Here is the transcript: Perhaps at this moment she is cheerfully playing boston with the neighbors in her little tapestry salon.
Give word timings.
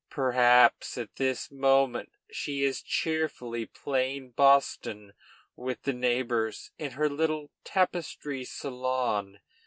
Perhaps 0.09 0.97
at 0.97 1.17
this 1.17 1.51
moment 1.51 2.11
she 2.31 2.63
is 2.63 2.81
cheerfully 2.81 3.67
playing 3.67 4.31
boston 4.31 5.13
with 5.55 5.83
the 5.83 5.93
neighbors 5.93 6.71
in 6.79 6.93
her 6.93 7.07
little 7.07 7.51
tapestry 7.63 8.43
salon. 8.43 9.41